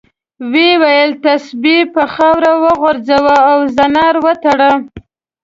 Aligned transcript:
وویل 0.53 1.11
تسبیح 1.25 1.81
په 1.93 2.03
خاورو 2.13 2.53
وغورځوه 2.65 3.35
او 3.51 3.59
زنار 3.77 4.15
وتړه. 4.25 4.71